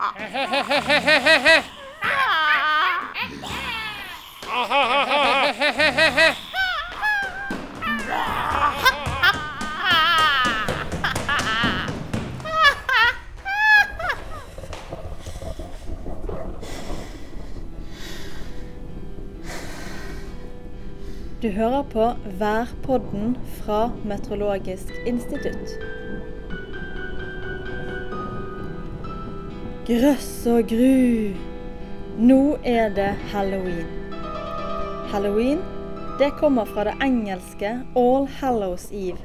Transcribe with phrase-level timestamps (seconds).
[0.00, 0.06] Du
[21.48, 25.68] hører på Værpodden fra Meteorologisk institutt.
[29.90, 31.32] Grøss og gru,
[32.22, 33.88] nå er det halloween.
[35.10, 35.64] Halloween
[36.20, 39.18] det kommer fra det engelske All Hallows Eve,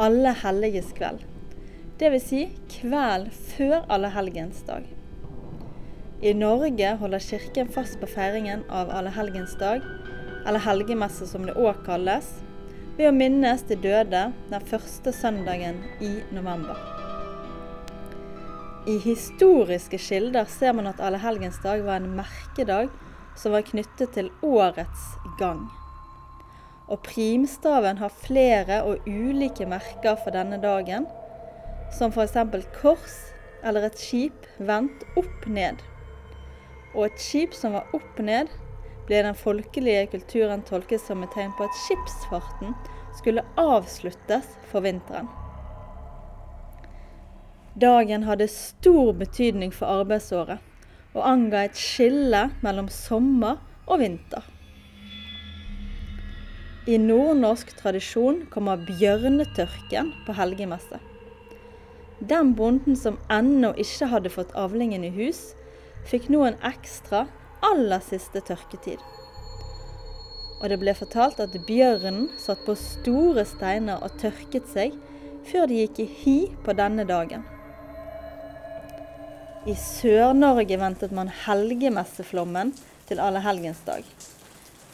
[0.00, 1.20] alle helliges kveld.
[2.00, 2.24] Dvs.
[2.24, 2.40] Si
[2.78, 4.88] kveld før allehelgensdag.
[6.24, 9.84] I Norge holder kirken fast på feiringen av allehelgensdag
[10.46, 12.38] eller helgemesse som det òg kalles,
[12.96, 16.97] ved å minnes de døde den første søndagen i november.
[18.86, 22.92] I historiske kilder ser man at allehelgensdag var en merkedag
[23.36, 25.06] som var knyttet til årets
[25.38, 25.64] gang.
[26.88, 31.08] Og primstaven har flere og ulike merker for denne dagen,
[31.92, 32.38] som f.eks.
[32.78, 33.18] kors
[33.66, 35.82] eller et skip vendt opp ned.
[36.94, 38.48] Og et skip som var opp ned,
[39.08, 42.76] ble den folkelige kulturen tolket som et tegn på at skipsfarten
[43.18, 45.28] skulle avsluttes for vinteren.
[47.78, 50.58] Dagen hadde stor betydning for arbeidsåret,
[51.14, 54.42] og anga et skille mellom sommer og vinter.
[56.88, 60.98] I nordnorsk tradisjon kommer bjørnetørken på helgemesse.
[62.18, 65.52] Den bonden som ennå ikke hadde fått avlingen i hus,
[66.08, 67.26] fikk nå en ekstra
[67.68, 68.98] aller siste tørketid.
[70.58, 74.98] Og det ble fortalt at bjørnen satt på store steiner og tørket seg
[75.52, 77.46] før de gikk i hi på denne dagen.
[79.66, 82.70] I Sør-Norge ventet man helgemesseflommen
[83.08, 84.04] til allehelgensdag.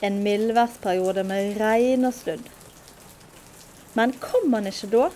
[0.01, 2.47] En mildværsperiode med regn og sludd.
[3.95, 5.11] Men kom han ikke da,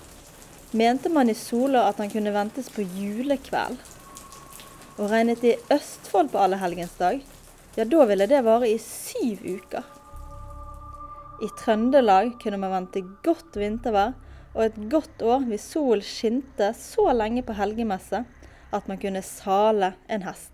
[0.76, 3.81] mente man i Sola at han kunne ventes på julekveld.
[4.98, 7.22] Og regnet i Østfold på allehelgensdag,
[7.78, 9.87] ja, da ville det vare i syv uker.
[11.41, 14.12] I Trøndelag kunne man vente godt vintervær
[14.56, 18.25] og et godt år hvis solen skinte så lenge på helgemesse
[18.73, 20.53] at man kunne sale en hest.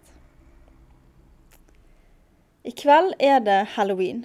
[2.65, 4.25] I kveld er det halloween,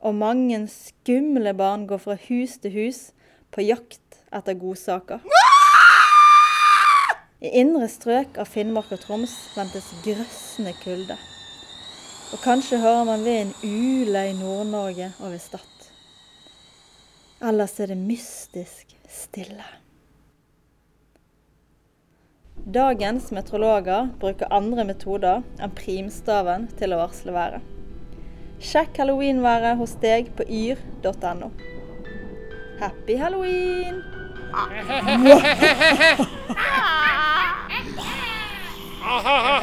[0.00, 3.00] og mange skumle barn går fra hus til hus
[3.54, 5.22] på jakt etter godsaker.
[7.44, 11.18] I indre strøk av Finnmark og Troms ventes grøssende kulde.
[12.32, 15.88] Og kanskje hører man ved en ule i Nord-Norge og ved Stad.
[17.44, 19.83] Ellers er det mystisk stille.
[22.64, 27.66] Dagens meteorologer bruker andre metoder enn primstaven til å varsle været.
[28.64, 31.50] Sjekk halloweenværet hos deg på yr.no.
[32.80, 34.00] Happy halloween!